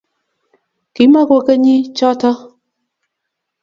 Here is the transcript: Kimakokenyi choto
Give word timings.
Kimakokenyi 0.93 1.73
choto 1.97 2.31